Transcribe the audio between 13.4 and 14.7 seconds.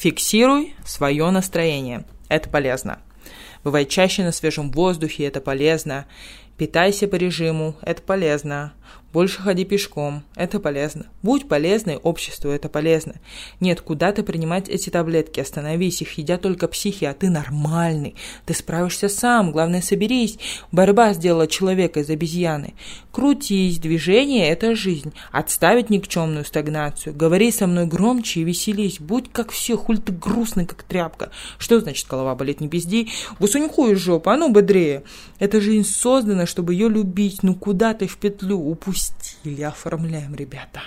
Нет, куда ты принимать